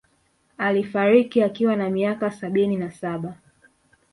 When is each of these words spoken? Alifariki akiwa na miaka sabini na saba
Alifariki 0.57 1.43
akiwa 1.43 1.75
na 1.75 1.89
miaka 1.89 2.31
sabini 2.31 2.77
na 2.77 2.91
saba 2.91 3.35